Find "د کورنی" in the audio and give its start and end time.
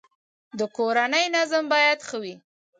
0.59-1.25